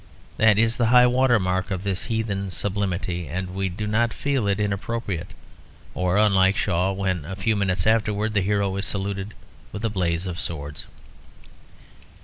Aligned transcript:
That 0.37 0.57
is 0.57 0.77
the 0.77 0.87
high 0.87 1.05
water 1.05 1.37
mark 1.37 1.69
of 1.69 1.83
this 1.83 2.05
heathen 2.05 2.49
sublimity; 2.49 3.27
and 3.27 3.53
we 3.53 3.69
do 3.69 3.85
not 3.85 4.15
feel 4.15 4.47
it 4.47 4.59
inappropriate, 4.59 5.35
or 5.93 6.17
unlike 6.17 6.57
Shaw, 6.57 6.91
when 6.91 7.23
a 7.23 7.35
few 7.35 7.55
minutes 7.55 7.85
afterwards 7.85 8.33
the 8.33 8.41
hero 8.41 8.75
is 8.77 8.85
saluted 8.85 9.35
with 9.71 9.85
a 9.85 9.91
blaze 9.91 10.25
of 10.25 10.39
swords. 10.39 10.87